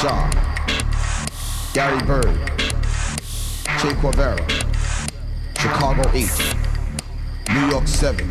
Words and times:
Shah, 0.00 0.30
Gary 1.72 2.02
Bird, 2.04 2.38
Che 3.78 3.94
Guevara, 3.94 4.44
Chicago 5.56 6.02
8, 6.12 6.56
New 7.50 7.68
York 7.68 7.86
7, 7.86 8.26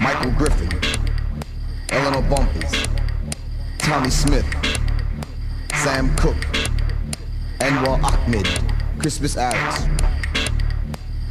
Michael 0.00 0.30
Griffin, 0.32 0.70
Eleanor 1.90 2.22
Bumpurs, 2.22 2.88
Tommie 3.78 4.10
Smith, 4.10 4.46
Sam 5.82 6.14
Cooke, 6.16 6.46
Anwar 7.60 8.00
Ahmed, 8.02 8.46
Christmas 8.98 9.36
Adams, 9.36 9.88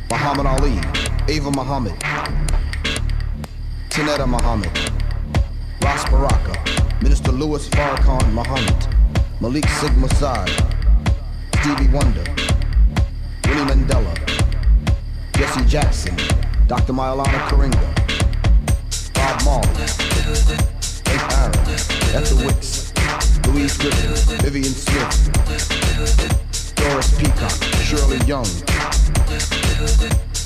Muhammad 0.10 0.46
Ali, 0.46 0.80
Ava 1.28 1.52
Muhammad, 1.52 1.94
Tynnetta 3.90 4.28
Muhammad, 4.28 4.91
Ras 5.92 6.06
Baraka, 6.10 6.54
Minister 7.02 7.34
Louis 7.34 7.68
Farrakhan 7.68 8.32
Muhammad, 8.32 8.88
Malik 9.42 9.68
Sigma 9.68 10.08
Sai, 10.16 10.46
Stevie 11.60 11.90
Wonder, 11.92 12.24
Winnie 13.46 13.66
Mandela, 13.66 14.14
Jesse 15.36 15.66
Jackson, 15.66 16.16
Dr. 16.68 16.94
Maulana 16.94 17.40
Karenga, 17.50 17.90
Bob 19.14 19.44
Marley, 19.44 19.84
Hank 21.08 21.34
Aaron, 21.34 21.60
Ethel 22.16 22.38
Wicks, 22.46 22.94
Louise 23.48 23.78
Griffin, 23.78 24.38
Vivian 24.46 24.74
Smith, 24.74 25.30
Doris 26.76 27.12
Peacock, 27.20 27.52
Shirley 27.84 28.26
Young, 28.26 28.48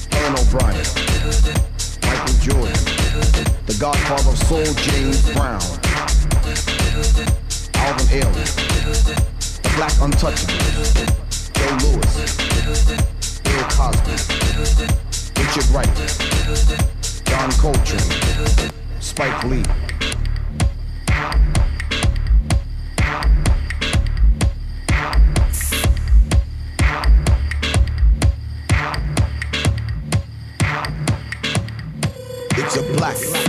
Helen 0.10 0.39
O'Brien, 0.39 0.86
Michael 2.02 2.34
Jordan, 2.41 3.05
the 3.66 3.78
godfather 3.80 4.30
of 4.30 4.38
soul, 4.38 4.66
James 4.84 5.22
Brown, 5.34 5.61
Alvin 7.76 8.07
Ailey, 8.11 8.45
the 9.63 9.70
Black 9.76 9.93
Untouchable. 10.01 11.16
Joe 11.66 11.78
Louis, 11.82 12.38
Bill 13.43 13.63
Cosby, 13.72 14.16
Richard 15.41 15.68
Wright, 15.72 15.95
John 17.26 17.51
Coltrane, 17.53 18.72
Spike 18.99 19.43
Lee. 19.45 19.95
Relax. 33.06 33.45